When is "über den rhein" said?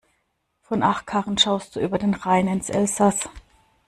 1.79-2.47